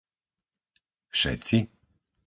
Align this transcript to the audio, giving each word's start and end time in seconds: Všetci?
Všetci? 1.15 1.57